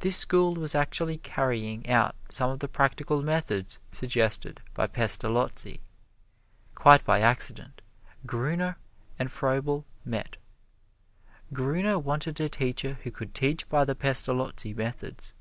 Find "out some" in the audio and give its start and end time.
1.86-2.48